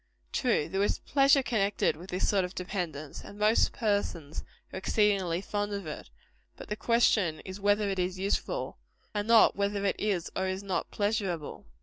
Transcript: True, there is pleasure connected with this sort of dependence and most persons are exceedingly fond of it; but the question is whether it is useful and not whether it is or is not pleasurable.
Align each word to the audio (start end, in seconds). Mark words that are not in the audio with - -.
True, 0.31 0.67
there 0.67 0.81
is 0.81 0.97
pleasure 0.97 1.43
connected 1.43 1.95
with 1.95 2.09
this 2.09 2.27
sort 2.27 2.43
of 2.43 2.55
dependence 2.55 3.23
and 3.23 3.37
most 3.37 3.71
persons 3.71 4.43
are 4.73 4.77
exceedingly 4.77 5.41
fond 5.41 5.73
of 5.73 5.85
it; 5.85 6.09
but 6.57 6.69
the 6.69 6.75
question 6.75 7.39
is 7.41 7.59
whether 7.59 7.87
it 7.87 7.99
is 7.99 8.17
useful 8.17 8.79
and 9.13 9.27
not 9.27 9.55
whether 9.55 9.85
it 9.85 9.99
is 9.99 10.31
or 10.35 10.47
is 10.47 10.63
not 10.63 10.89
pleasurable. 10.89 11.67